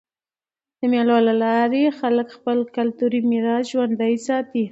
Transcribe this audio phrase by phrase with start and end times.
[0.79, 4.59] د مېلو له لاري خلک خپل کلتوري میراث ژوندى ساتي.